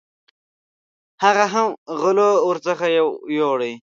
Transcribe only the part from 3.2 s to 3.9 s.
یوړې.